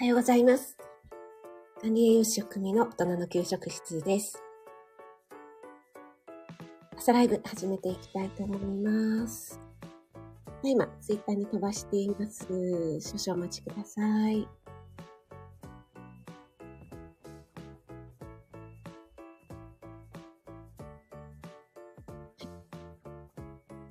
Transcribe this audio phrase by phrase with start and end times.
[0.00, 0.76] おはようございます。
[1.82, 4.40] 管理栄養士組の大人の給食室です。
[6.96, 9.58] 朝ライブ始めていきたいと思います。
[10.62, 12.46] 今、ツイッターに飛ばしています。
[13.00, 14.46] 少々お待ちください。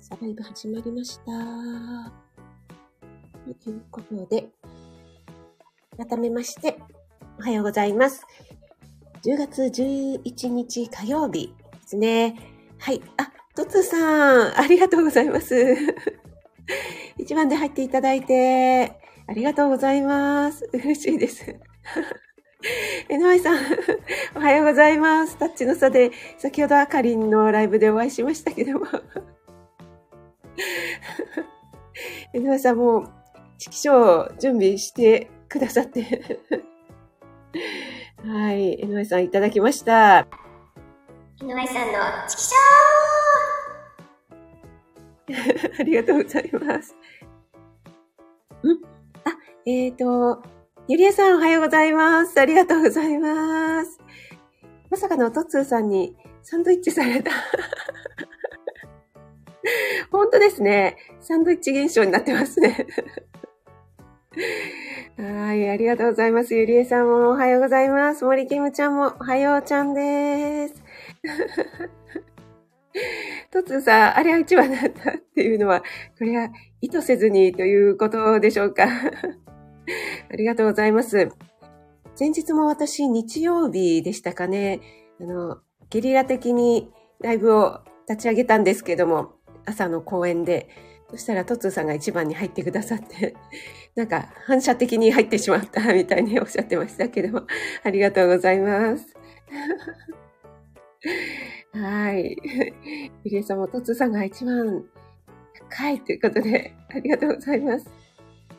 [0.00, 1.24] 朝ライブ始まりました。
[3.62, 4.48] ということで、
[5.98, 6.78] 改めまして、
[7.40, 8.24] おはようございます。
[9.24, 12.36] 10月11日火曜日ですね。
[12.78, 13.02] はい。
[13.16, 15.74] あ、トツさん、ありがとうございます。
[17.18, 18.92] 一番で入っていただいて、
[19.26, 20.70] ありがとうございます。
[20.72, 21.56] 嬉しいです。
[23.08, 23.58] えなまいさん、
[24.36, 25.36] おはようございます。
[25.36, 28.86] タッチの差で、先ほどあかりんのライブでお会いしましたけども。
[32.32, 33.02] えなまいさんもう、
[33.60, 36.38] 指揮書準備してくださって。
[38.24, 38.80] はい。
[38.82, 40.26] えなまいさんいただきました。
[41.40, 42.54] 井上さんのチキシ
[45.78, 46.94] ありがとうございます。
[48.64, 48.70] ん
[49.24, 50.42] あ、えっ、ー、と、
[50.88, 52.40] ゆりえさんおはようございます。
[52.40, 54.00] ありがとうございます。
[54.90, 57.30] まさかのトッツーさんにサンドイッチされた。
[60.10, 60.96] 本当ですね。
[61.20, 62.86] サンドイッチ現象になってますね。
[64.30, 66.54] はい、ありがとうございます。
[66.54, 68.24] ゆりえさんもおはようございます。
[68.24, 70.74] 森キムちゃんもおはようちゃんです。
[73.50, 75.82] トツーさん、あれは一番だったっていうのは、
[76.18, 76.50] これは
[76.82, 78.84] 意図せずにということでしょうか。
[80.30, 81.30] ありがとうございます。
[82.20, 84.80] 前日も私、日曜日でしたかね、
[85.20, 90.68] あの、ゲリラ的にライブを立ち上げたんですけども、朝の公演で、
[91.10, 93.34] そしたらトツーさんが一番に入ってくださって、
[93.96, 97.46] なんか反射的に入ってしまったみたいにおっしゃってましたけども、
[97.82, 99.06] ありがとうございます。
[101.72, 102.36] はい。
[103.24, 104.84] ゆりえさんもトツーさんが一番
[105.70, 107.88] 高いということで、ありがとうございます。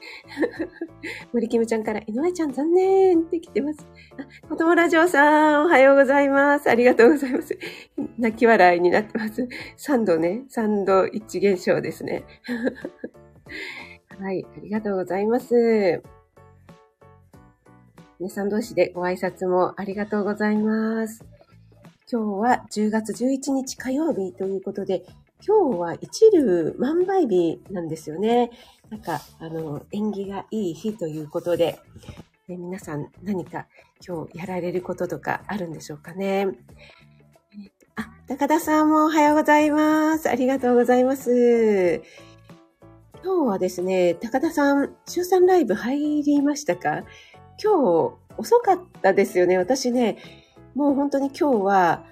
[1.33, 3.87] 森キムちゃんから、井上ちゃん残念って来てます。
[4.17, 6.69] あ、子供ラジオさん、おはようございます。
[6.69, 7.57] ありがとうございます。
[8.17, 9.47] 泣き笑いになってます。
[9.77, 12.23] 3度ね、3度一現象ですね。
[14.19, 16.01] はい、ありがとうございます。
[18.19, 21.23] 皆さん同士でご挨拶もありがとうございます。
[22.11, 25.05] 今日は10月11日火曜日ということで、
[25.45, 28.51] 今日は一粒万倍日なんですよね。
[28.89, 31.79] なんか、あの、縁起がいい日ということで、
[32.47, 33.67] ね、皆さん何か
[34.05, 36.47] 今日やられることとかあるんでしょうかね。
[37.95, 40.29] あ、高田さんもおはようございます。
[40.29, 42.01] ありがとうございます。
[43.23, 47.03] 今日はですね、高田さん、週3ライブ入りましたか？
[47.61, 49.57] 今日遅かったですよね。
[49.57, 50.17] 私ね、
[50.73, 52.05] もう本当に今日は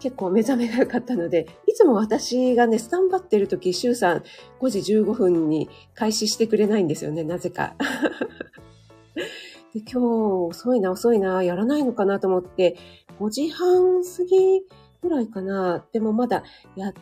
[0.00, 4.22] 結構目覚めが良かったので、つも私がね、スタンバってる時、週3、
[4.60, 7.74] 5時15分に開始してくれないんですよね、なぜか。
[9.74, 12.76] で今日遅いな、遅いな、やらないのかなと思って、
[13.20, 14.62] 5時半過ぎ
[15.02, 15.84] ぐらいかな。
[15.92, 16.44] でもまだ
[16.76, 16.94] や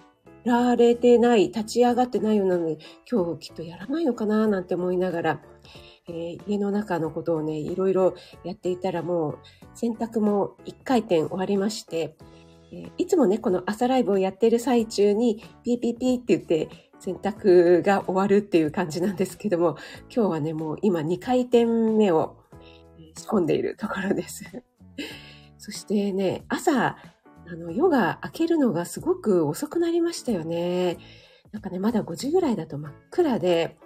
[0.44, 5.40] られてない、立ち上がってないようなので、今日きっとやらないのかな、なんて思いながら、
[6.08, 9.38] えー、家の中のことをね、いろいろやっていたらもう
[9.74, 12.16] 洗濯も1回転終わりまして、
[12.74, 19.76] えー、いつもね、この朝ライブをやっている最中にピーピーピーって言って洗濯が終わるっていう感じなんですけども、
[20.14, 22.36] 今日はね、もう今2回転目を
[23.16, 24.44] 仕込んでいるところです。
[25.58, 26.96] そしてね、朝、
[27.46, 30.98] あの、夜が明けるのがすごく遅くなりましたよね。
[31.52, 33.76] なんかね、まだ5時ぐらいだと真っ暗で、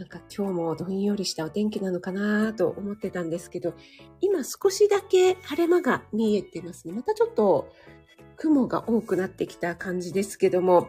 [0.00, 3.74] なんか今日もどんよりしたお天気なのかなと思ってたんですけど、
[4.22, 6.94] 今少しだけ晴れ間が見えてますね。
[6.94, 7.70] またちょっと
[8.38, 10.88] 雲が多くなってきた感じですけども、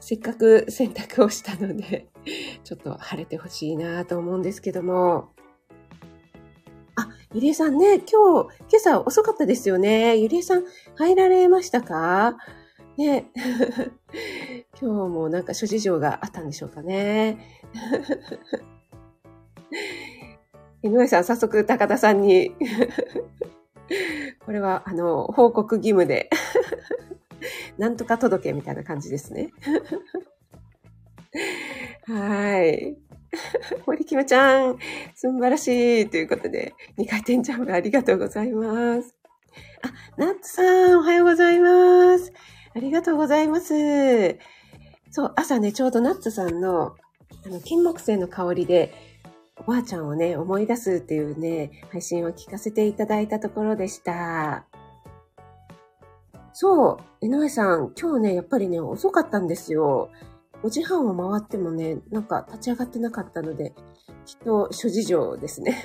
[0.00, 2.08] せっかく洗濯をしたので、
[2.64, 5.34] ちょっと晴れてほしいなと思うんですけども。
[6.94, 10.16] あ、ゆりえさんね、今日、今朝遅かったですよね。
[10.16, 10.64] ゆりえさん
[10.94, 12.38] 入られましたか？
[12.96, 13.26] ね。
[14.80, 17.38] 今日もなんか諸事情があったんでしょうかね。
[20.82, 22.54] 井上さん、早速高田さんに
[24.44, 26.30] これは、あの、報告義務で
[27.78, 29.50] なんとか届けみたいな感じですね。
[32.06, 32.96] はい。
[33.86, 34.78] 森キムちゃん、
[35.14, 39.14] 素晴らしいということで、2回転ジャンプありがとうございます。
[39.82, 42.32] あ、ナッツさん、おはようございます。
[42.76, 44.38] ありがとうございます。
[45.10, 46.94] そう、朝ね、ちょうどナッツさんの、
[47.46, 48.92] あの、金木犀の香りで、
[49.56, 54.66] おばあちゃんをね、思い出すっていうね、配信を聞かせていただいたところでした。
[56.52, 60.10] そう、江上さん、今日ね、やっぱりね、遅かったんですよ。
[60.62, 63.72] 5時半を回ってもね、なんか立ち上がってなかったので、
[64.26, 65.82] きっと諸事情ですね。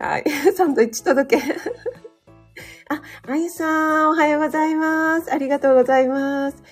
[0.00, 0.24] はい。
[0.56, 1.42] サンドイッチ届け。
[2.92, 5.32] あ、あゆさん、おはようございます。
[5.32, 6.62] ありがとうございます。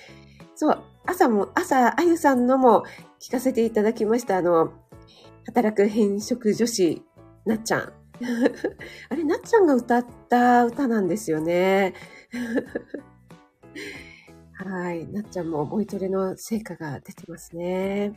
[0.55, 2.83] そう、朝も、朝、あゆさんのも
[3.19, 4.37] 聞かせていただきました。
[4.37, 4.71] あの、
[5.47, 7.01] 働く変色女子、
[7.45, 7.81] なっちゃん。
[9.09, 11.95] あれ、なっちゃんが歌った歌なんですよね。
[14.53, 15.07] はい。
[15.07, 18.13] なっちゃんもボイトレの成果が出てますね。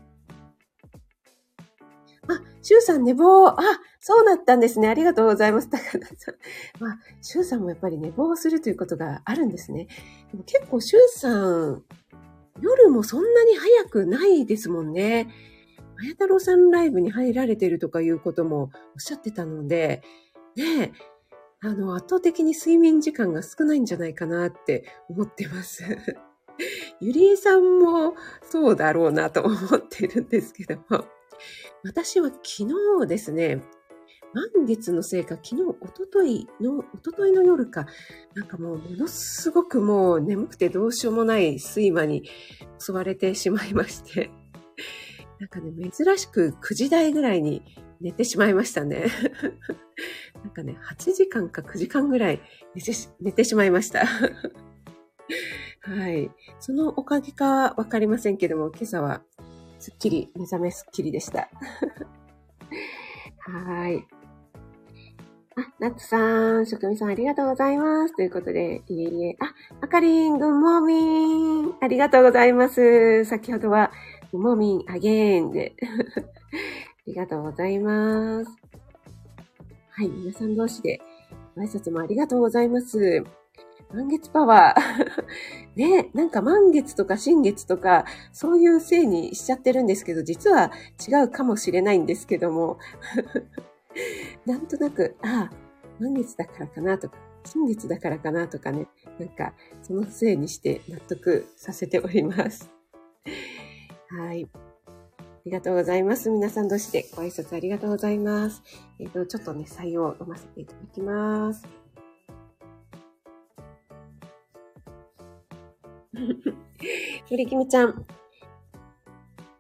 [2.28, 3.48] あ、シュウさん寝坊。
[3.48, 3.56] あ、
[4.00, 4.88] そうだったんですね。
[4.88, 5.68] ありがとうございます。
[5.68, 6.34] 高田さん。
[6.80, 9.88] まあ、シュウさんもやっぱり寝坊するということがあるんですね。
[10.30, 11.82] でも結構シュウさん、
[12.60, 15.28] 夜もそんなに早くないですもんね。
[15.96, 20.02] あや太郎さんライブに入られてるとかいうこともおっしゃってたので、
[20.56, 20.92] ねえ、
[21.60, 25.82] あの、圧倒的に睡眠時間が少ないんじゃないかなって思ってます。
[27.00, 31.04] ゆりえさんもそうだろうなと思ってるんですけども、
[31.82, 32.68] 私は昨
[33.02, 33.62] 日ですね、
[34.34, 37.86] 満月のせいか、昨日、おとといの、おとといの夜か、
[38.34, 42.28] なんかもうものすごくもう眠くてどうしようもない睡魔に
[42.80, 44.30] 襲われてしまいまして、
[45.38, 47.62] なんかね、珍しく9時台ぐらいに
[48.00, 49.06] 寝てしまいましたね。
[50.42, 52.40] なんかね、8時間か9時間ぐらい
[52.74, 54.04] 寝て寝てしまいました。
[55.80, 56.30] はい。
[56.58, 59.22] そのおかげかわかりませんけども、今朝は
[59.84, 61.50] すっきり、目覚めすっきりでした。
[63.36, 64.02] はい。
[65.56, 68.16] あ、ナッツさん、職味さんありがとうございます。
[68.16, 69.36] ということで、いえいえ。
[69.40, 71.74] あ、あかりん、グッモーミン。
[71.82, 73.26] ありがとうございます。
[73.26, 73.92] 先ほどは、
[74.32, 75.74] グッモーミン、アゲーンで。
[75.84, 75.84] あ
[77.06, 78.50] りがとうございます。
[79.90, 80.98] はい、皆さん同士で、
[81.54, 83.22] ご挨拶もありがとうございます。
[83.92, 85.24] 満月パワー。
[85.76, 90.70] ね、なんか満月とか新月とか、そういうせいにしちゃってるんですけど、実は
[91.06, 92.78] 違うかもしれないんですけども、
[94.46, 95.56] なんとなく、ああ、
[96.00, 98.88] 満月だからかなとか、新月だからかなとかね、
[99.18, 99.52] なんか、
[99.82, 102.70] そのせいにして納得させております。
[104.08, 104.48] はい。
[104.54, 106.30] ありがとうございます。
[106.30, 108.62] 皆さん同士でご挨拶ありがとうございます。
[108.98, 111.83] えっ、と、ちょっとね、採用飲ませていただきます。
[117.30, 118.06] 森きみちゃん。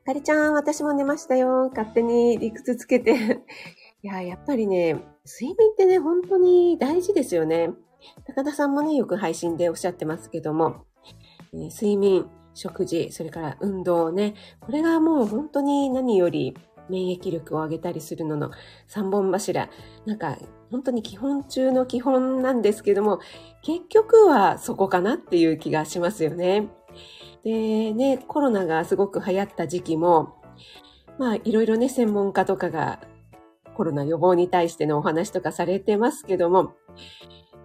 [0.04, 1.70] かりちゃん、私も寝ましたよ。
[1.70, 3.14] 勝手に理屈つけて。
[4.02, 4.94] いや、やっぱりね、
[5.26, 7.70] 睡眠ってね、本当に大事ですよね。
[8.26, 10.84] 高田さんもね、よく配信でおっしゃってますけども、
[11.54, 16.54] えー睡眠、食事、それから運動ね、これがもう本当に何より
[16.88, 18.50] 免疫力を上げたりするのの
[18.86, 19.70] 三本柱。
[20.04, 20.36] なんか、
[20.74, 23.20] 本当に基本中の基本なんですけども、
[23.62, 26.68] 結局はそこかなっていう気がしますよね。
[27.44, 30.42] で、ね、コロナがすごく流行った時期も、
[31.16, 32.98] まあ、いろいろね、専門家とかが
[33.76, 36.72] コロナ予防に対してのお話とかされてますけども、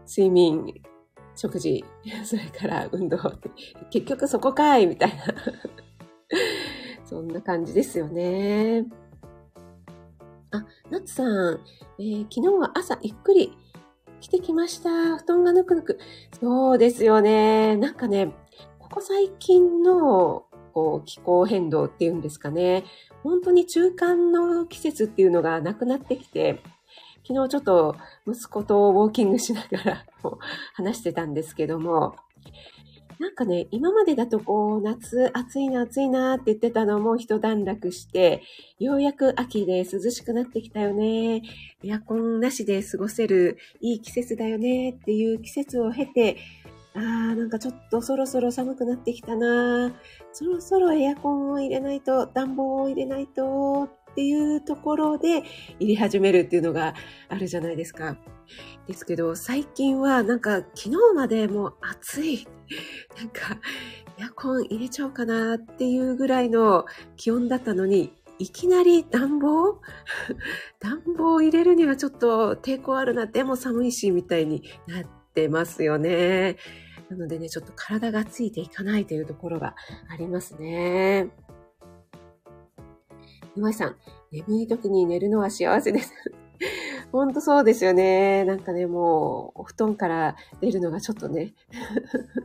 [0.08, 0.72] 睡眠、
[1.36, 1.84] 食事、
[2.24, 3.50] それから運動って、
[3.90, 5.24] 結局そこかいみたいな。
[7.06, 8.86] そんな感じですよね。
[10.52, 11.60] あ、ナッツさん、
[12.00, 13.54] えー昨日は朝ゆっくり
[14.20, 15.18] 来てきました。
[15.18, 16.00] 布団がぬくぬく。
[16.40, 17.76] そうですよね。
[17.78, 18.34] なんかね、
[18.80, 22.84] ここ最近のこう気候変動っていうんですかね。
[23.24, 26.62] 本当に中間の季節っていうのがなくなってきて、
[27.28, 27.96] 昨日ちょっと
[28.28, 30.06] 息子とウォーキングしながら
[30.74, 32.16] 話してたんですけども、
[33.20, 38.42] なんかね、今までだとこう、夏暑いな暑いなって言ってたのも一段落して、
[38.80, 41.42] ようやく秋で涼しくなってきたよね。
[41.84, 46.38] エアコンなしで過ごせるいい季節だよねっていう季節を経て、
[46.96, 47.02] あー
[47.36, 49.94] なんかちょっとそろそろ寒くなってきたな
[50.34, 55.44] そろそろエアコンを入れないと、暖房を入れないとっっていうところで
[55.80, 56.94] 入れ始めるっていうのが
[57.28, 58.18] あるじゃないですか。
[58.88, 62.48] ですけど、最近はなんか昨日までもう暑い。
[63.18, 63.60] なんか
[64.20, 66.86] エアコン入れちゃおうかなっていうぐらいの
[67.16, 69.80] 気温だったのに、いきなり暖房？
[70.80, 73.26] 暖房を入れるにはちょっと抵抗あるな。
[73.26, 76.58] でも寒いし、みたいになってますよね。
[77.10, 79.76] なのでね、ちょっと体がついていかないというところが
[80.10, 81.30] ありますね。
[83.56, 83.96] 岩井さん、
[84.32, 86.14] 眠い時に寝るのは幸せです。
[87.12, 88.44] ほんとそうですよね。
[88.46, 91.54] なんかね、もう、お布団から出るのがちょっとね、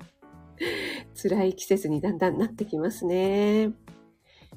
[1.21, 3.73] 辛い季節にだんだんなってきますね。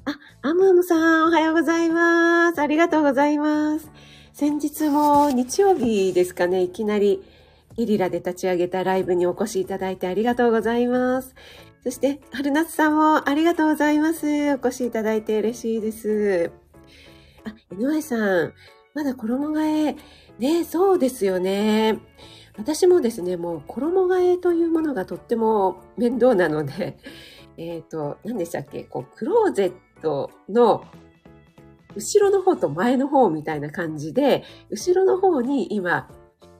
[0.04, 2.60] あ、アムアムさん、おはようございます。
[2.60, 3.90] ありがとうございます。
[4.32, 7.22] 先日も日曜日ですかね、いきなり
[7.76, 11.34] ゲリラで立ち上げたライブにお越しいただいてありがとうございます。
[11.88, 14.26] そして、春夏さんもありがとうございます。
[14.26, 16.52] お越しいただいて嬉しいです。
[17.46, 18.52] あ、NY さん、
[18.92, 19.96] まだ衣替え、
[20.38, 21.98] ね、そうですよね。
[22.58, 26.98] 私もですね、もう衣替えというものがとっても面倒なので、
[27.56, 30.84] えっ、ー、と、何でしたっけ、こう、クローゼットの
[31.96, 36.06] 後ろの方と前の方みたいな感じで、後ろの方に今、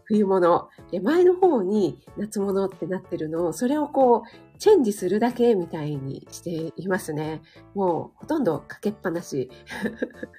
[0.04, 7.42] 冬物、で前の方に夏物ってなってるのを、それをこう、チェンジするだけみたいにしていますね。
[7.74, 9.50] もう、ほとんどかけっぱなし。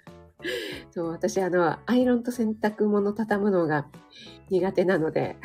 [0.92, 3.88] そう、私、あの、アイロンと洗濯物畳むのが
[4.50, 5.38] 苦手なので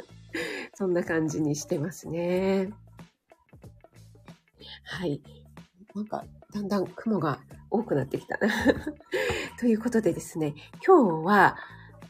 [0.74, 2.72] そんな感じにしてますね。
[4.84, 5.22] はい。
[5.94, 8.48] なんか、だんだん雲が多くなってきたな
[9.58, 10.54] ということでですね、
[10.86, 11.56] 今日は、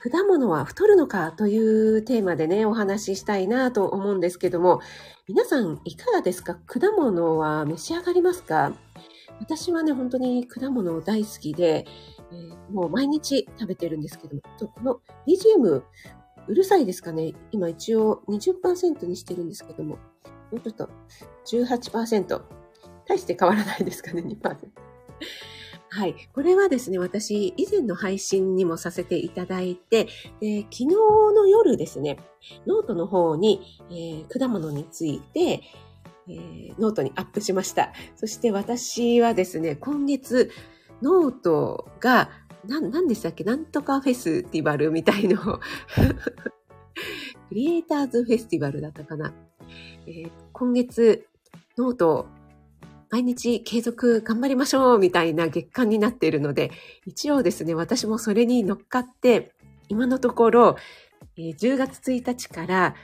[0.01, 4.81] 果物は太るのかというテーマでね、お話ししたいなと思うんですけども、
[5.27, 6.55] 皆さんいかがですか？
[6.67, 8.73] 果物は召し上がりますか？
[9.41, 11.85] 私はね、本当に果物大好きで、
[12.31, 15.83] えー、もう毎日食べてるんですけども、この BGM、
[16.47, 17.35] うるさいですかね？
[17.51, 19.99] 今一応20%にしてるんですけども、も
[20.53, 20.89] うちょっと
[21.47, 22.43] 18%。
[23.07, 24.57] 大して変わらないですかね、2%。
[25.91, 26.15] はい。
[26.35, 30.05] これはですね、私、以前の配信にもさせていただいて、
[30.41, 32.19] で昨日の夜ですね、
[32.67, 35.63] ノートの方に、えー、果物について、
[36.29, 37.93] えー、ノートにアップしました。
[38.17, 40.51] そして私はですね、今月、
[41.01, 42.31] ノートが、
[42.67, 45.39] な、なんでしたっけなんとかフェスティバルみたいの
[47.49, 49.33] クリエイターズフェスティバルだったかな。
[50.07, 51.27] えー、今月、
[51.79, 52.27] ノート
[53.11, 56.71] 毎日継続頑張りましょうみたいな月間になっているので、
[57.07, 59.53] 一応ですね、私もそれに乗っかって、
[59.89, 60.77] 今のところ、
[61.37, 62.95] えー、10月1日から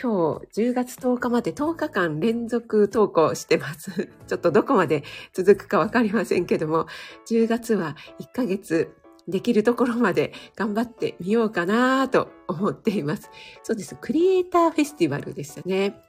[0.00, 4.10] 今日10月10日まで10日間連続投稿してます。
[4.26, 6.86] ちょっとどこまで続くかわかりませんけども、
[7.28, 8.90] 10月は1ヶ月
[9.28, 13.30] できるところまで頑張ってみようかなと思っています。
[13.62, 13.96] そうです。
[14.00, 16.00] クリエイターフェスティバルでしたね。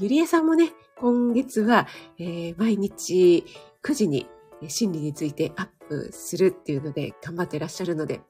[0.00, 1.86] ゆりえさんもね、今月は、
[2.18, 3.44] えー、毎日
[3.84, 4.26] 9時に
[4.66, 8.20] 心理についてアップするっていうので頑張ってらっしゃるので、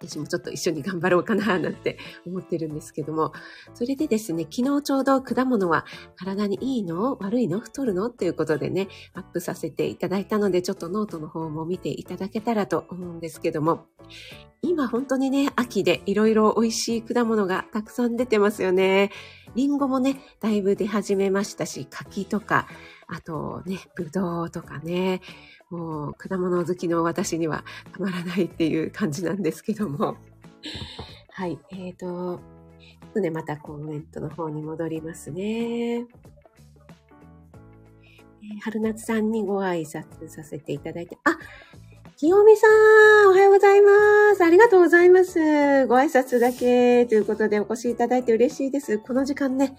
[0.00, 3.32] 私もちょっと一緒に頑張ろうかななんて思ってるんですけども、
[3.74, 5.84] それでですね、昨日ちょうど果物は
[6.16, 13.86] 体にいいの悪いの太るのっていうことでね、アップさせていただいたので、ちょっとノートの方も見ていただけたらと思うんですけども、
[14.62, 19.10] 今本当にね、秋でいろいろ美味しい果物がたくさん出てますよね。
[19.54, 22.68] リンゴもね、だいぶ出始めましたし、柿とか、
[23.06, 25.20] あとね、ぶどうとかね、
[25.70, 30.16] もう果物好きの私にはたまらないっていう感じなんですけども。
[31.30, 36.06] はい、えっ、ー、と、ちょっとね、またコメントの方に戻りますね。
[38.62, 41.38] 春夏さんにご挨拶させていただいて、あ、
[42.16, 44.42] 清美さん、おはようございます。
[44.42, 45.86] ありがとうございます。
[45.86, 48.98] ご挨拶だけということでお越しいただいて嬉しいです。
[48.98, 49.76] この時間ね、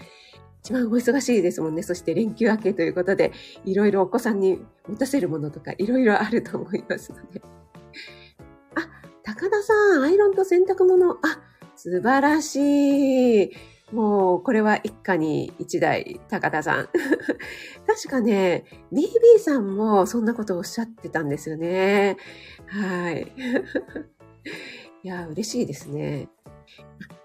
[0.70, 1.82] 一番お忙しいですもんね。
[1.82, 3.32] そして連休明けということで、
[3.66, 7.42] いろいろお子さんに持たせるものとかいろいろあると思いますので。
[8.76, 8.88] あ、
[9.24, 11.14] 高田さん、アイロンと洗濯物。
[11.14, 11.18] あ、
[11.76, 13.52] 素晴らしい。
[13.92, 16.90] もう、これは一家に一台、高田さん。
[17.88, 22.16] 確かね、BB さんもそんなことをおっしゃってたんですよね。
[22.68, 23.34] はい。
[25.02, 26.30] いや、嬉しいですね。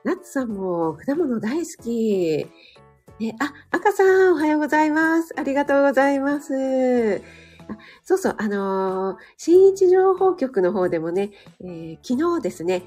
[0.02, 2.46] ナッツさんも果物大好き。
[3.20, 5.34] ね、あ、赤さん、おはようございます。
[5.38, 7.22] ありがとうございます。
[7.68, 11.30] あそうそう、あのー、新一情報局の方でもね、
[11.60, 12.82] えー、昨日ですね、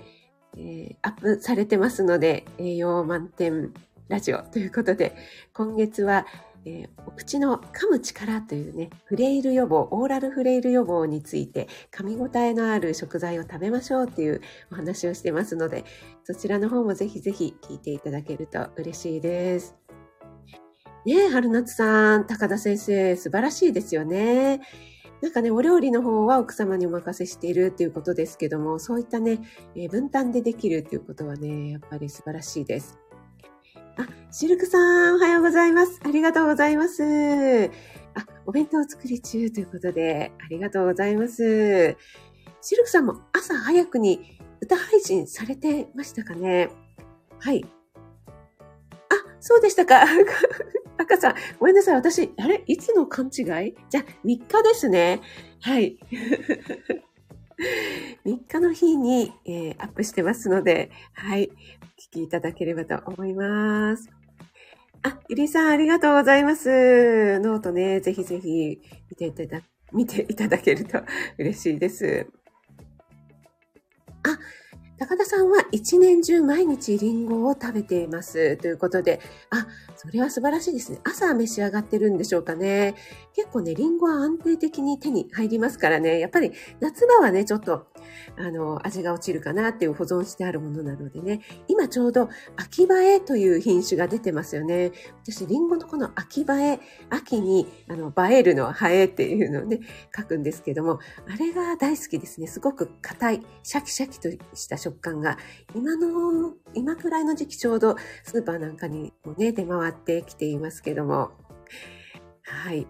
[0.57, 3.73] えー、アップされてますので、栄養満点
[4.09, 5.15] ラジオということで、
[5.53, 6.25] 今月は、
[6.65, 14.41] えー、お口の噛む力というね、フレイル予防、オーラルフレイル予防について、噛み応えのある食材を食べましょうっていう
[14.73, 15.85] お話をしてますので、
[16.25, 19.86] そちらの方もぜひぜひ聞いていただけると嬉しいです。
[21.07, 24.59] ねえ、春夏さん、高田先生、素晴らしいですよね。
[25.21, 29.39] なんかね、お料理の方は奥様にお任せしているっていうことですけども、そういったね、
[29.73, 32.99] えー、分担でできるっていうことはね、やっぱり素晴らしいです。
[33.95, 35.97] あ、シルクさん、おはようございます。
[36.03, 37.01] ありがとうございます。
[37.05, 37.69] あ、
[38.45, 41.95] お弁当作り中ということで、ありがとうございます。
[42.61, 46.67] シルクさんも朝早くに歌配信されてましたかね？
[47.39, 47.65] はい。
[47.95, 48.01] あ、
[49.39, 50.03] そうでしたか。
[51.15, 51.95] さん、ごめんなさい。
[51.95, 52.63] 私、あれ？
[52.67, 53.75] いつの勘違い？
[53.89, 55.21] じゃあ、3日ですね。
[55.61, 55.97] はい。
[58.25, 61.49] 3日の日に、えー、アップしてますので、はい。
[61.49, 64.09] お聞きいただければと思います。
[65.03, 67.39] あ、ゆりさん、ありがとうございます。
[67.39, 69.61] ノートね、ぜひぜひ見ていただ、
[69.93, 71.01] 見ていただけると
[71.37, 72.27] 嬉しいです。
[74.23, 74.37] あ、
[74.99, 78.57] 高田さんは一年中毎日リンゴを食べています。
[78.57, 79.19] ということで、
[79.51, 80.99] あ、それは素晴らしいですね。
[81.03, 82.95] 朝召し上がってるんでしょうかね。
[83.35, 86.19] 結構ね、リンゴは安定的に手に入りますからね。
[86.19, 87.85] やっぱり夏場はね、ちょっと、
[88.37, 91.41] あの、味が落ちるかなっていう保存してあるものなのでね。
[91.67, 94.91] 今ちょうど秋映えという品種が出てますよね。
[95.23, 99.79] 私、リンゴのこの秋映え、秋に、あの、映えるのは映えっていうのをね、
[100.15, 102.47] 書くんですけども、あれが大好きですね。
[102.47, 105.37] すごく硬い、シャキシャキとした食感が、
[105.75, 111.31] 今の、今くらいの時期ちょうどスーパーなんかにもね、出回ってきていますけども。
[112.43, 112.87] はい。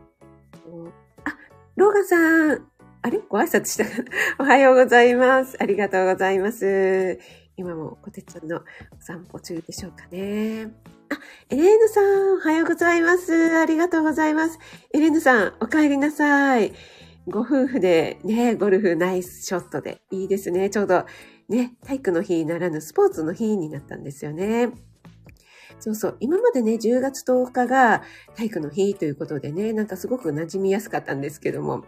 [1.26, 1.38] あ、
[1.76, 2.77] ローガンさん。
[3.02, 3.20] あれ？
[3.30, 4.06] ご挨拶したかな
[4.40, 5.58] おはようございます。
[5.60, 7.20] ありがとうございます。
[7.56, 10.72] 今もコテちゃんのお散歩中でしょうかね。
[11.10, 13.58] あ、エレーヌさん、おはようございます。
[13.58, 14.60] ありがとうございます。
[14.94, 16.74] エレーヌさん、お帰りなさい。
[17.28, 20.70] ご夫婦でね、ゴルフナイスショットでいいですね。
[20.70, 21.06] ちょうど
[21.50, 24.70] ね、体育の日ならぬスポーツの日になったんですよね。
[25.80, 26.18] そうそう。
[26.20, 28.04] 今までね、10月10日が
[28.36, 31.86] 体育の日ということでね、なんかすごく馴染みやすかったんですけども、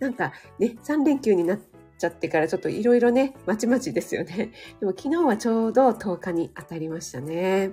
[0.00, 1.58] なんかね、3連休になっ
[1.98, 4.52] ちゃってからちょっといろいろね、まちまちですよね。
[4.80, 7.72] でも昨日はちょうど10日に当たりましたね。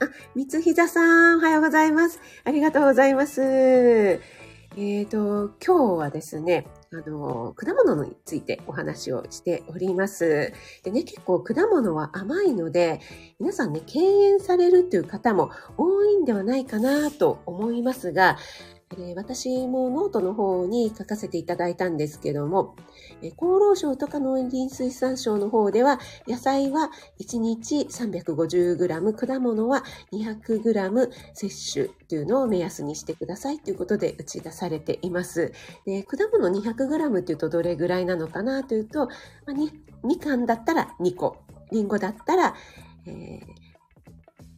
[0.00, 2.20] あ、三つひざさん、おはようございます。
[2.44, 3.42] ありがとうございます。
[4.76, 10.52] えっ、ー、と、今日はですね、あの、果物についてお話をしております。
[10.84, 13.00] でね、結構果物は甘いので、
[13.38, 18.38] 皆さんね、敬遠されるという方も多いんではないかなと思いますが、
[19.14, 22.74] 私もノートの方に書かせていただいたんですけども、
[23.22, 35.52] 厚労省とか農林水産省の方では、野菜は1日 350g、果物は 200g 摂取というのを目安にしてくださいということで打ち出されています。
[35.86, 39.06] で果物 200g っていうとどれぐらいなのかなというと、
[39.46, 39.52] まあ、
[40.04, 41.36] みかんだったら2個、
[41.70, 42.56] りんごだったら、
[43.06, 43.10] え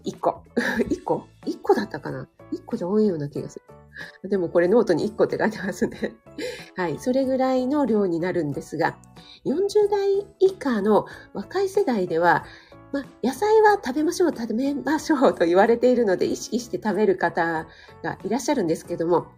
[0.06, 0.42] ー、1個。
[0.88, 3.81] 1個 ?1 個だったかな ?1 個で多いような気がする。
[4.28, 6.14] でもこれノートに1個って書いてますね。
[6.76, 6.98] はい。
[6.98, 8.96] それぐらいの量になるんですが、
[9.44, 12.44] 40代以下の若い世代では、
[12.92, 17.66] まあ、野菜は食べましょう、食べましょうと言われているので意識して食べる方
[18.02, 19.28] がいらっしゃるんですけども、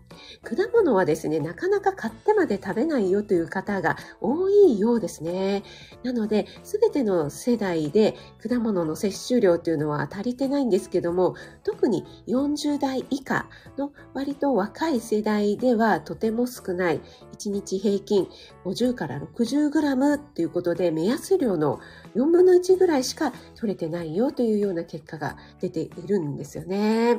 [0.42, 5.62] 果物はですね、なかなか買ってまで食べないよという方が多いようですね。
[6.02, 13.46] なので、すべての世代で果物の摂取量というのは足りてないんですけども、特に40代以下
[13.78, 17.00] の割と若い世代ではとても少ない
[17.38, 18.28] 1日平均
[18.64, 21.80] 50から60グラムということで目安量の
[22.16, 27.18] 4分の1ぐらいしか取れてないよというような結果が出ているんですよね。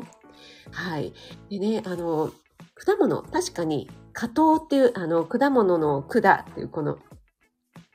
[0.72, 1.14] はい。
[1.50, 2.32] でね、あの、
[2.76, 6.98] 果物、確かに、果糖っていう、あの、果物の管っていう、この、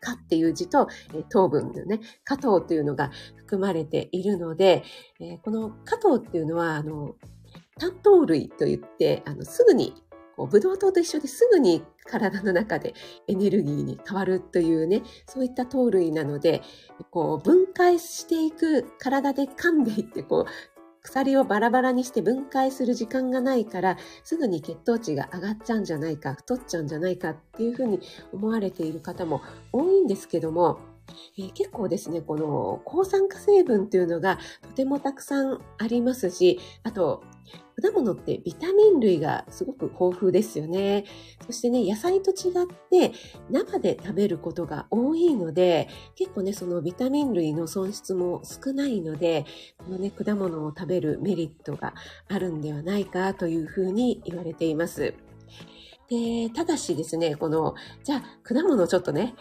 [0.01, 0.89] 果っていう字と、
[1.29, 4.85] 糖分のね、果糖っていうのが含まれているので、
[5.43, 7.15] この果糖っていうのは、あの、
[7.79, 9.95] 単糖類といって、あの、すぐに
[10.37, 12.95] こうブドウ糖と一緒ですぐに体の中で
[13.29, 16.63] エネルギーに変わるというね、そういった糖類なので、
[17.11, 28.01] こう分解していく、体で噛んでいって、こう、鎖をバラバラにして分解する時間がないから、すぐに血糖値が上がっちゃうんじゃないか、太っちゃうんじゃないかっていうふうに
[28.33, 29.41] 思われている方も
[29.73, 30.79] 多いんですけども、
[31.39, 37.23] えー、結構ですね、この抗酸化成分っていうのがとてもたくさんありますし、あと、
[37.81, 41.05] 果物ってビタミン類がすごく豊富ですよね。
[41.47, 43.13] そしてね、野菜と違って
[43.51, 49.47] 生で食べることが多いので、結構ね、そのビタミン類の損失も少ないので、
[49.79, 51.95] このね、果物を食べるメリットが
[52.29, 55.15] あるんではないかというふうに言われています。
[56.11, 59.35] で、ただしですね、この、じゃあ、果物ちょっとね、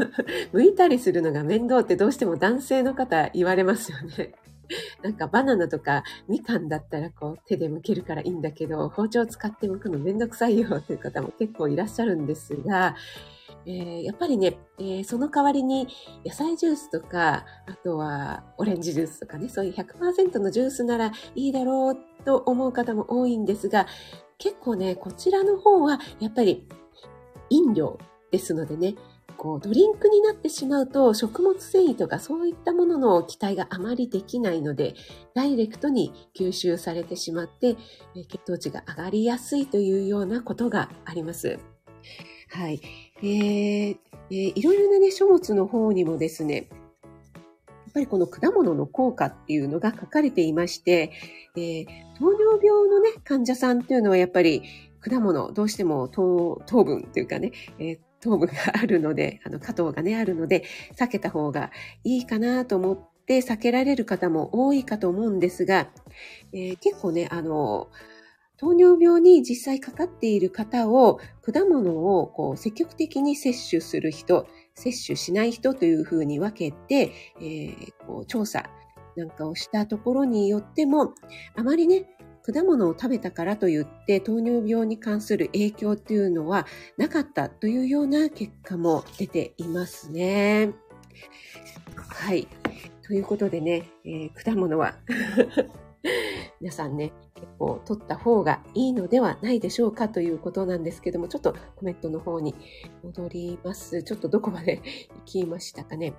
[0.54, 4.32] 剥いたりするのが面倒ってどうしても男性の方言われますよね。
[5.04, 12.96] なんかバナナとかみかんだったらこう手で剥けるからいいんだけど、包丁を使って剥くのめんどくさいよという方も結構いらっしゃるんですが、
[13.66, 15.88] えー、やっぱりね、えー、その代わりに
[16.24, 23.86] 野菜ジュースとか、あとはオレンジジュースとかね、そういう100%のジュースならいいだろうと思う方も多いんですが、
[24.38, 26.66] 結構ね、こちらの方はやっぱり
[27.50, 27.98] 飲料
[28.30, 28.94] ですのでね、
[29.36, 34.94] こう、ドリンクになってしまうと、食物繊維とかそういったものの期待があまりできないので、
[35.34, 37.76] ダイレクトに吸収されてしまって、
[38.28, 41.58] 血糖値が上がりやすいというようなことがあります。
[42.50, 42.80] はい。
[43.18, 43.96] えー、
[44.30, 46.68] えー、いろいろなね、書物の方にもですね、
[47.94, 51.12] ぱりこの果物の効果っていうのが書かれていまして、
[51.56, 51.86] えー、
[52.18, 54.62] 糖尿病のね、患者さんっていうのはやっぱり
[55.00, 60.64] 果物、どうしても糖分っていうかね、えー、糖分があるので、あの、果糖がね、あるので、
[60.96, 61.70] 避けた方が
[62.02, 65.88] いいかなと思って避けられる方も多いかと思うんですが、
[66.52, 67.88] えー、結構ね、あの、
[68.56, 78.68] 糖尿病に実際かかっている方を、果物をこう積極的に摂取する人、摂取しない人というふうに分けて、えー、こう調査
[79.16, 81.14] なんかをしたところによっても、
[81.56, 82.06] あまりね、
[82.42, 86.66] 果物を食べたからといって糖尿病に関する影響っていうのは
[86.98, 90.72] なかったというような結果も出ていますね。
[91.96, 92.46] はい。
[93.02, 94.96] ということでね、えー、果物は
[96.64, 102.54] 皆さんね、結構取った方がいいのではないでしょうかということなんですけども、ちょっとコメントの方に
[103.02, 104.02] 戻ります。
[104.02, 104.80] ちょっとどこまで
[105.26, 106.14] 行きましたかね。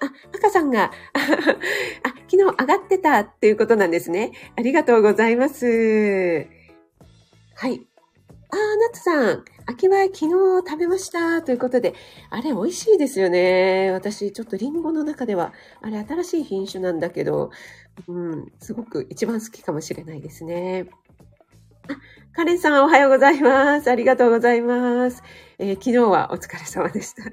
[0.00, 4.32] あ、赤さんが、 あ、昨日上がってたっていうことなんですね。
[4.56, 6.46] ありがとうございます。
[7.54, 7.86] はい。
[8.54, 10.28] あー、ナッツさん、秋葉昨日
[10.64, 11.94] 食べましたということで、
[12.30, 13.90] あれ美味しいですよね。
[13.90, 17.50] 私、ちょっとリンゴの中では、あれ新しい品種なんだけど、
[18.06, 20.86] うん、すごく一番好きかもしれないですね。
[21.88, 21.96] あ、
[22.32, 23.90] カレンさんおはようございます。
[23.90, 25.24] ありがとうございます。
[25.58, 27.24] えー、昨日はお疲れ様でした。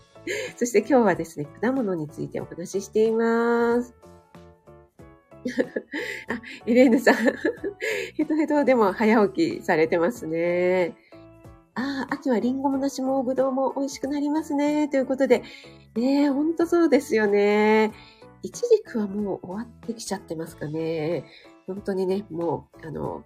[0.56, 4.01] そして今日はですね、果物についてお話ししています。
[6.28, 7.14] あ、エレーヌさん。
[8.14, 10.94] ヘトヘトでも早起きされてますね。
[11.74, 14.88] ああ、秋はリンゴも梨もぶどうも美味しくなりますね。
[14.88, 15.42] ということで、
[15.96, 17.92] ねえ、ほんとそうですよね。
[18.42, 21.24] いちじくはもう終わってきちゃってますかね。
[21.66, 23.24] 本当にね、もう、あの、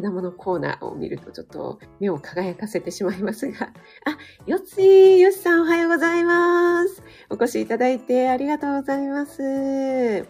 [0.00, 3.72] 果物コーナーを見るとちょっと目を輝かせてしまいますが。
[4.04, 7.02] あ、よっつー、よっさんおはようございます。
[7.30, 10.28] お越しいただいてありがとうございます。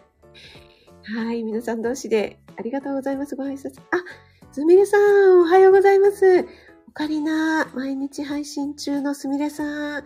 [1.03, 3.35] はい、皆さん同士でありがとうございます。
[3.35, 3.81] ご挨拶。
[3.91, 4.05] あ、
[4.53, 6.47] すみれさん、おはようございます。
[6.89, 9.97] オカリナ、毎日配信中のすみれさん。
[9.97, 10.05] あ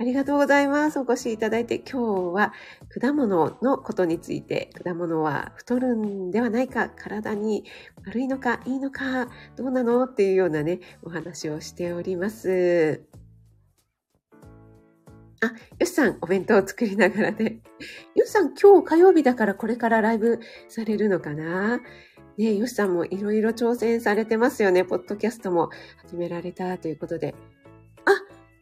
[0.00, 0.98] りがとうございます。
[0.98, 2.52] お越しいただいて、今日は
[3.00, 7.64] 果物のことについて、果物は太るんではないか、体に
[8.06, 10.04] 悪いのか、いいのか、どうなの？
[10.04, 13.02] っていうようなね、お話をしております。
[15.42, 17.58] あ、よしさん、お弁当を作りながらで。
[18.16, 21.80] よしさん、今日火曜日だからこれからライブされるのかな？
[22.38, 24.84] ねよしさんもいろいろ挑戦されてますよね。
[24.84, 25.70] ポッドキャストも
[26.02, 27.34] 始められたということで。
[28.04, 28.10] あ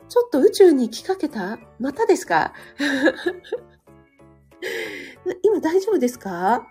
[0.08, 1.58] ちょっと宇宙に来かけた？
[1.80, 2.52] またですか？
[5.42, 6.54] 今大丈夫ですか？
[6.54, 6.66] あ、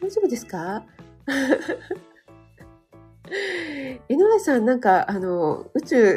[0.00, 0.84] 大丈夫ですか？
[4.08, 6.16] NY さんなんか、あの、宇宙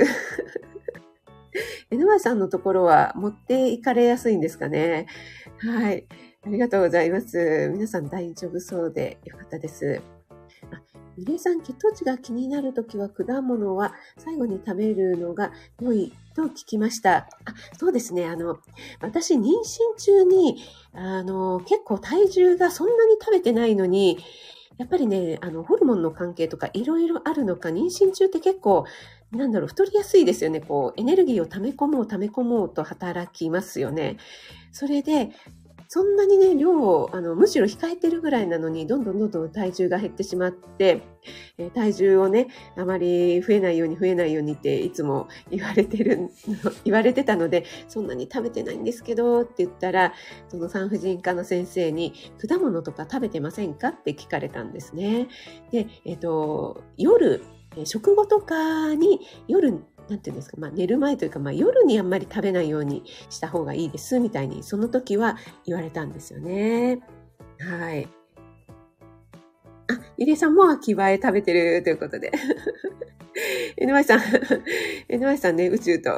[1.96, 5.08] NY さんのところは持っていかれやすいんですかね。
[5.60, 6.06] はい。
[6.46, 7.70] ありがとうございます。
[7.74, 10.02] 皆さん大丈夫そうでよかったです。
[11.18, 17.30] ゆりさん、血糖値が気になるときは果物は最後に食べるのが良いと聞きました。
[17.46, 18.26] あ、そうですね。
[18.26, 18.60] あの、
[19.00, 20.58] 私、妊娠中に、
[20.94, 24.18] あの、結構体重がそんなに食べてないのに、
[24.78, 28.84] やっぱりね、あの、ホルモンの関係とかいろいろあるのか、妊娠中って結構、
[29.36, 30.62] なんだろう、太りやすいですよね。
[30.62, 34.18] こう、エネルギーを溜め込もう、溜め込もうと働きますよね。
[34.72, 35.32] それで、
[35.88, 41.04] そんなにね、量を、あの、むしろ控えてるぐらいなのに、どんどんどんどん体重が減ってしまって、
[41.58, 46.30] えー、体重をね、あまり増えないように増えないようにっていつも言われてる、
[46.86, 50.14] 言われてたので、そんなに食べてないんですけど、って言ったら、
[50.50, 52.14] その産婦人科の先生に、
[52.48, 55.28] 果物とか食べてませんかって聞かれたんですね。
[55.72, 57.42] で、えっ、ー、と、夜、
[57.78, 59.72] え食後とかに夜
[60.10, 67.00] なんていうんですか、まあ、寝る前というか、まあ、夜にあんまり食べないようにした方がいいですみたいにその時は言われたんですよね。
[67.60, 68.08] はい。
[69.88, 72.32] あ、ゆりさんも秋葉え食べてるということで。
[73.82, 74.22] NY さん、
[75.10, 76.12] NY さんね、宇宙と。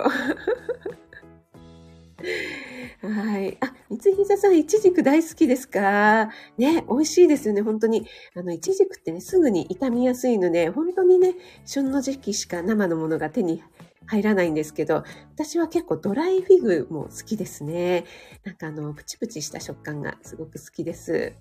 [2.99, 3.57] はい。
[3.62, 6.31] あ、三つひざさん、いちじく大好きですか？
[6.57, 8.07] ね、美味しいですよね、本当に。
[8.36, 13.63] あの、いちじくってね、すぐに傷みやすいので、本当にね、旬の時期しか生のものが手に
[14.07, 15.03] 入らないんですけど、
[15.36, 18.05] 私は結構ドライフィグも好きですね。
[18.43, 21.33] なんかあの、プチプチした食感がすごく好きです。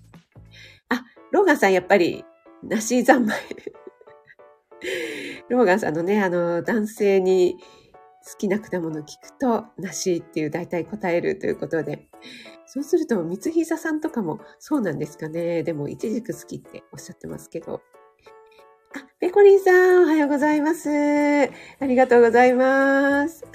[0.89, 2.23] あ、ローガンさんやっぱり、
[2.61, 3.35] 梨三昧。
[5.49, 7.57] ローガンさんのね、あの、男性に
[8.27, 12.09] 好きな果物聞くと、梨っていう大体答えるということで。
[12.65, 15.63] そうすると、三つ膝さんとかもそうなんですかね。
[15.63, 17.81] でも、いちじく好きっておっしゃってますけど。
[18.95, 20.89] あ、ペコリンさん、おはようございます。
[20.89, 23.45] ありがとうございます。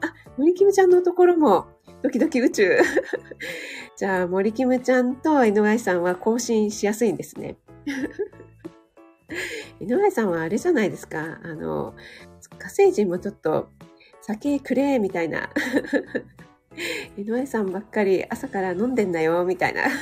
[0.00, 1.66] あ、森キムちゃんのところも、
[2.02, 2.78] ドキドキ宇宙。
[3.98, 7.56] じゃあ、森キムちゃんと NY さんは更新しやすいんですね。
[9.80, 11.40] NY さんはあれじゃないですか。
[11.42, 11.94] あの、
[12.58, 13.70] 火星人もちょっと
[14.26, 15.50] 酒くれ、みたいな。
[17.16, 19.82] 井上さんばっかり朝から飲んでんだよ、みたいな。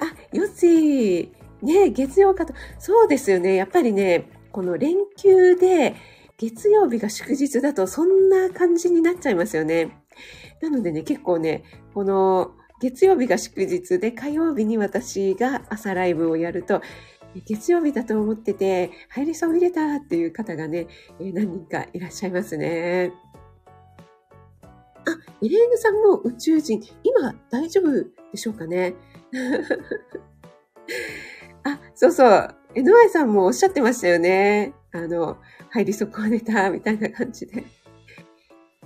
[0.00, 1.30] あ、よし。
[1.62, 2.54] ね月曜かと。
[2.78, 3.54] そうですよね。
[3.54, 5.94] やっぱりね、この連休で
[6.38, 9.98] 月曜日が祝日だとそんな感じになっちゃいますよね。
[10.62, 16.80] なのでね、結構ね、この月曜日が祝日で火曜日に私が朝ライブをやると、
[17.44, 20.86] 月曜日だと思ってて、入りそう入れたっていう方がね、
[21.20, 23.12] え何人かいらっしゃいますね。
[24.62, 24.66] あ、
[25.42, 28.94] エレーヌさんも宇宙人、今大丈夫でしょうかね？
[31.64, 32.54] あ、そうそう。
[32.74, 34.74] NY さんもおっしゃってましたよね。
[34.92, 35.38] あの、
[35.70, 37.64] 入り損ねた、みたいな感じで。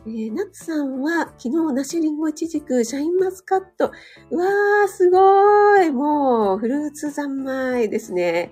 [0.06, 3.92] えー、ナッツさんは昨日梨リンゴイチジクシャインマスカット。
[4.30, 8.50] うわー、すごいもう、フルーツ三昧ですね。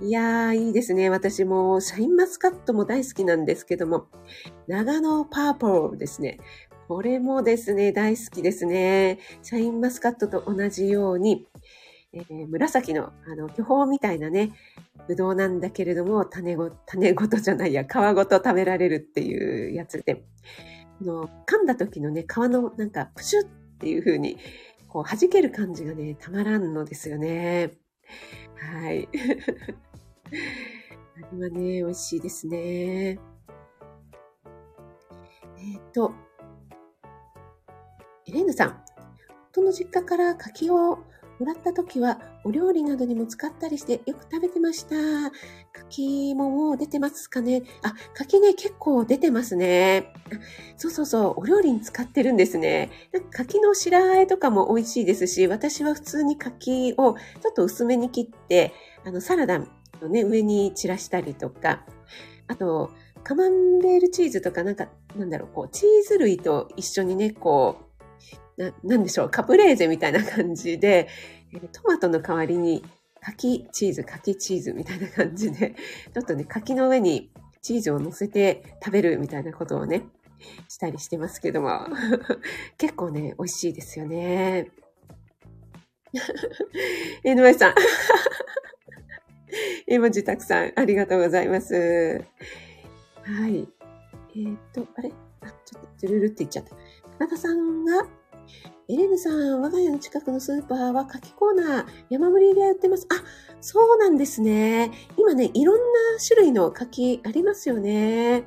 [0.00, 1.10] いやー、いいですね。
[1.10, 4.06] 私もシャインマスカットも大好きなんですけども、
[4.68, 6.38] 長野パーポーですね。
[6.86, 9.18] これもですね、大好きですね。
[9.42, 11.48] シャインマスカットと同じように、
[12.12, 14.52] えー、紫の、あの、巨峰みたいなね、
[15.08, 20.22] ぶどうなんだけれども、種ご、種ごとじゃないや、皮ごと食べられるっていうやつで、
[21.00, 23.44] の噛んだ時のね、皮のなんかプシュっ
[23.78, 24.38] ていう風に、
[24.88, 27.72] こう弾ける感じがね、たまらんのですよね。
[28.56, 29.08] はい。
[31.16, 32.58] あれはね、美味しいですね。
[32.58, 33.16] え
[35.78, 36.12] っ、ー、と、
[38.26, 38.84] エレーヌさん。
[39.50, 40.98] 夫の実家から柿を
[41.38, 44.94] もらった時はお料理などにも使ったりしてよく食べてました。
[45.72, 50.12] 柿ももう出てますかねあ、柿ね、結構出てますね。
[50.76, 52.90] そうそうそう、お料理に使ってるんですね。
[53.30, 58.72] 柿の白あえとかも美味しいですし、私は普通に柿をちょっと薄めに切って、
[59.04, 59.66] あの、サラダの
[60.08, 61.84] ね、上に散らしたりとか、
[62.46, 62.90] あと、
[63.24, 67.84] カマンベールチーズとかなんか、なんだろう、こう、チーズ類と一緒にね、こう、
[68.56, 71.08] な、なんでしょう、カプレーゼみたいな感じで、
[71.72, 72.84] トマトの代わりに
[73.20, 75.74] 柿チーズ、柿チーズみたいな感じで、
[76.12, 77.30] ちょっとね、柿の上に
[77.62, 80.02] チーズを乗せて食べるみたいなことをね、
[80.68, 81.86] したりしてますけども、
[82.76, 84.70] 結構ね、美味しいですよね。
[87.24, 87.74] えのえさん。
[89.86, 92.24] 絵文字たくさんありがとうございます。
[93.22, 93.56] はい。
[93.56, 95.12] えっ、ー、と、あれ？
[95.40, 96.70] あ、ちょっと、ズルルって言っちゃった。
[97.18, 98.06] 田中さんが、
[98.88, 103.06] エレヌさん、我が家の近くのスーパーは柿コーナー、山盛りで売ってます。
[103.10, 103.14] あ、
[103.60, 104.92] そうなんですね。
[105.16, 105.82] 今ね、いろんな
[106.26, 108.44] 種類の柿ありますよね。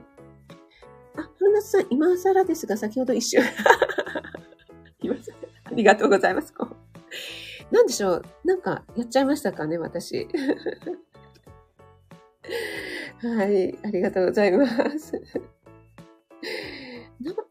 [1.16, 3.44] あ、古夏さん、今更ですが、先ほど一瞬。
[5.02, 5.34] 今更。
[5.66, 6.54] ありがとうございます。
[6.54, 8.24] こうなんでしょう？
[8.46, 10.28] なんか、やっちゃいましたかね、私。
[13.22, 14.68] はい、ありがとうございま
[15.00, 15.20] す。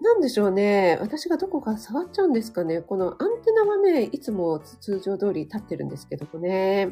[0.06, 0.98] な、んでしょうね。
[1.00, 2.80] 私がどこか触っちゃうんですかね。
[2.80, 6.90] このアンテナはね、いつも通常通り立ってるんですけどもね。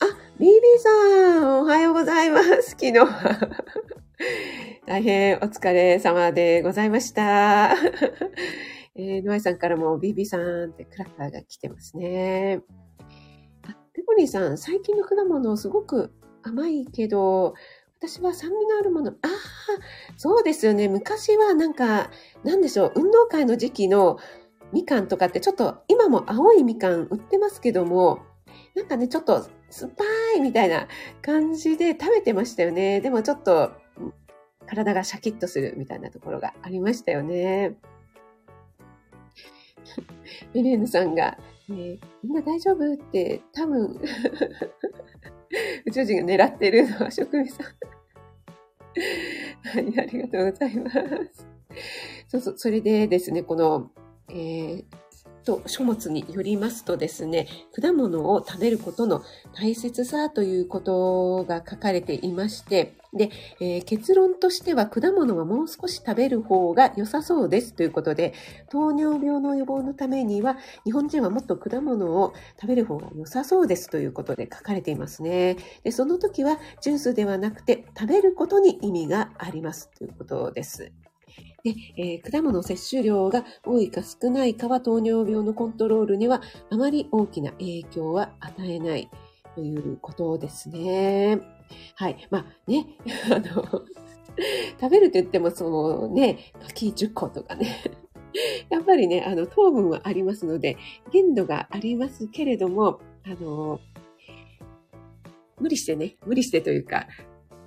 [0.00, 0.06] あ、
[0.38, 2.70] ビービさん、おはようございます。
[2.70, 3.06] 昨日は。
[4.86, 7.74] 大変お疲れ様でございました。
[8.96, 12.60] えー、ノアイさんからもビービーさんってクラッカーが来てますね。
[13.62, 17.54] あ、ペコリーさん、最近の果物すごく甘いけど、
[18.02, 19.10] 私は酸味のあるもの。
[19.10, 19.28] ああ、
[20.16, 20.88] そうですよね。
[20.88, 22.10] 昔はなんか、
[22.44, 24.18] なんでしょう、運動会の時期の
[24.72, 28.20] みかんとかってちょっと、今も青いみかん売ってますけども、
[28.74, 30.04] なんかね、ちょっと酸っぱ
[30.36, 30.88] いみたいな
[31.20, 33.02] 感じで食べてましたよね。
[33.02, 33.72] でもちょっと、
[34.66, 37.76] 体がシャキッとするみたいなところがありましたよね。
[40.54, 41.36] メレーヌさんが、
[41.68, 42.94] ね、みんな大丈夫？
[42.94, 44.00] って多分
[45.84, 47.66] 宇宙人が狙ってるのは職人さん。
[49.62, 51.48] はい、ありがとうございます。
[52.28, 53.90] そうそう、それでですね、この、
[54.28, 54.84] えー、
[55.50, 68.32] と書物によりますとですね、果物を食べることの大切さということが書かれていまして、で、えー、結論としては果物はもう少し食べる方が良さそうですということで、
[68.70, 75.56] 糖尿病の予防のためには、日本人はもっと果物を食べる方が良さそうですということで書かれていますね。
[75.82, 80.92] で、その時はジュースではなくて食べることに意味がありますということです。
[81.62, 89.10] で、えー、果物摂取量が多いか少ないかは糖尿病のコントロールにはあまり大きな影響は与えない
[89.54, 91.38] ということですね。
[91.94, 92.26] はい。
[92.30, 92.86] まあね、
[93.30, 93.84] あの、
[94.80, 97.82] 食べると言ってもそのね、柿10個とかね。
[98.68, 100.76] やっぱりね、あの、糖分はありますので、
[101.12, 103.80] 限度がありますけれども、あの、
[105.58, 107.06] 無理してね、無理してというか、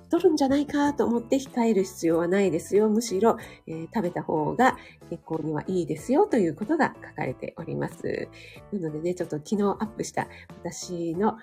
[0.04, 2.88] 太るんじゃないかと思って控える必要はないですよ。
[2.88, 3.36] むしろ、
[3.66, 4.76] えー、食べた方が
[5.10, 8.28] 健康にはいいですよということが書かれております。
[8.72, 10.28] なのでね、ちょっと昨日アップした
[10.62, 11.38] 私の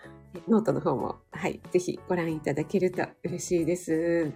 [0.48, 4.32] ノートの方も、はい、ぜひご覧いただけると嬉しいです。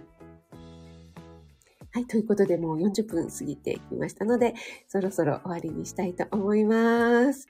[1.92, 4.54] はい、ということでもう40分過ぎてきましたので、
[4.86, 7.46] そろそろ終わりにしたいと思います。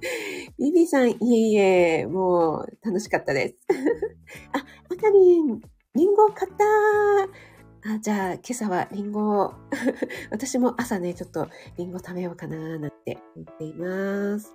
[0.58, 3.56] ビビさん、いえいえ、もう楽しかったです。
[4.52, 5.60] あ、あかりん、
[5.94, 9.54] リンゴ買ったあ、じゃあ、今朝はリンゴを
[10.30, 14.54] 私も朝ね、ちょっとリンゴ食べようかななんて思っています。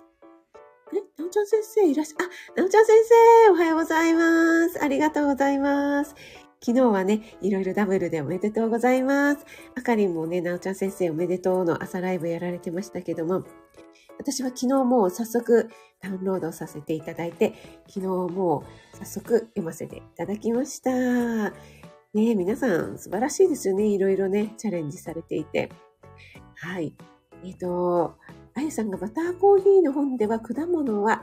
[0.92, 2.96] え、なおちゃん先生いらっしゃ、あ、なおちゃん先
[3.46, 4.82] 生、おはようございます。
[4.82, 6.14] ありがとうございます。
[6.64, 9.44] 昨日はね、いろいろダブルでおめでとうございます。
[9.74, 13.44] あかりんもね、なおちゃん先生おめでとうの朝ライブやられてましたけども、
[14.18, 17.54] 私は昨日もう早速ダウンロードさせていただいて、
[17.88, 21.50] 昨日もう早速読ませていただきました。
[22.14, 23.86] ね皆さん素晴らしいですよね。
[23.86, 25.70] いろいろね、チャレンジされていて。
[26.56, 26.94] はい。
[27.42, 28.16] えっ、ー、と、
[28.54, 31.22] あゆさんがバターコーヒーの本では果物は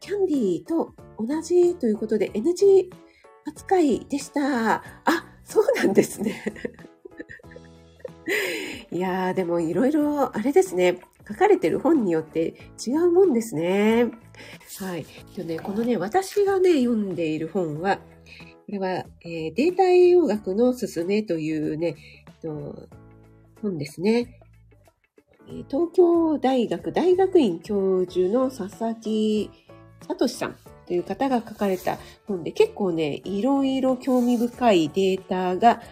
[0.00, 2.90] キャンディーと同じということで NG
[3.46, 4.76] 扱いでした。
[4.76, 4.82] あ、
[5.44, 6.42] そうなんですね。
[8.90, 11.00] いやー、でもいろいろあれですね。
[11.28, 12.54] 書かれてる本によって
[12.84, 14.10] 違うもんですね。
[14.78, 15.06] はい。
[15.36, 18.02] でね、このね、私がね、読んでいる本は、こ
[18.68, 18.88] れは、
[19.24, 21.96] えー、データ栄養学のすすめというね、
[22.42, 22.88] と
[23.60, 24.38] 本ですね。
[25.68, 29.50] 東京大学大学院教授の佐々木
[30.08, 30.56] 聡さん
[30.86, 35.82] という方が書かれた本で結構ね、いろいろ興味深いデータが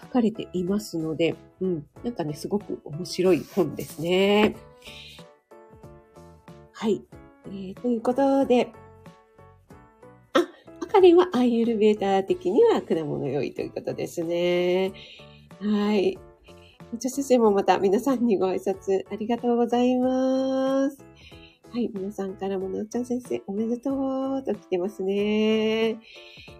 [0.00, 4.56] 書かれていますので、うん、なんかね、すごく面白い本ですね。
[6.80, 7.02] はい。
[7.46, 8.70] えー、ということで、
[10.32, 10.46] あ、
[10.80, 14.92] あかりはアイユルベーター的には果物良いということですね。
[15.60, 16.16] はい。
[16.96, 20.98] じゃ先生もまた皆さんにご挨拶ありがとうございます。
[21.72, 21.90] はい。
[21.92, 23.90] 皆さんからもなおちゃん先生おめでと
[24.36, 25.98] うと来てますね。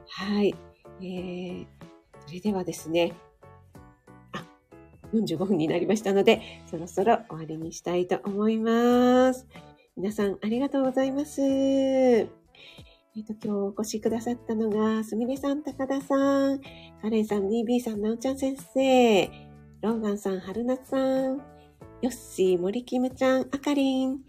[0.08, 0.52] はい。
[1.00, 1.66] えー、
[2.26, 3.12] それではですね、
[4.32, 4.44] あ、
[5.12, 9.46] 45分になりましたので、そろそろ終わりにしたいと思います。
[9.98, 11.42] 皆さんありがとうございます。
[11.42, 16.60] えっ、ー、と、今日お越しくださったのが、すみれさん、高田さん、
[17.02, 19.26] カレンさん、DB さん、なおちゃん先生、
[19.82, 21.38] ローガンさん、春夏さん、
[22.00, 24.20] ヨッシー、森キムちゃん、あかりん、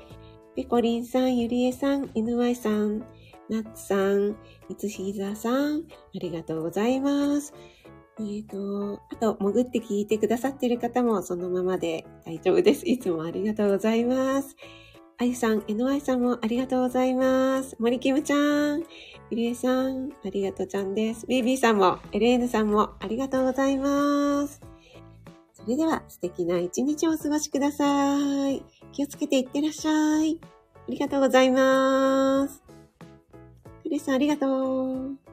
[0.56, 3.06] ピコリンさん、ゆりえさん、NY さん、
[3.48, 4.38] ナッツさん、
[4.70, 5.84] みつひざさん、あ
[6.16, 7.54] りがとうございます。
[8.18, 12.90] えっ、ー、と、あと、潜って聞いてくださっている方もそのままで大丈夫です。
[12.90, 14.56] いつもありがとうございます。
[15.22, 17.76] あゆさん、えのあいさんもありがとうございます。
[17.78, 18.86] 森キムちゃん、
[19.30, 21.28] ゆりえさん、ありがとうちゃんです。
[21.28, 24.62] ビービーさんも、エレーヌさんもありがとうございます。
[25.52, 28.64] それでは素敵な一日をお過ごしください。
[28.94, 30.40] 気をつけていってらっしゃい。
[30.42, 32.64] ありがとうございます。
[33.84, 35.29] クリスさんありがとう。